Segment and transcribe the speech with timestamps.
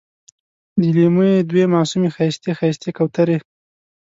[0.79, 3.37] د لېمو یې دوې معصومې ښایستې، ښایستې کوترې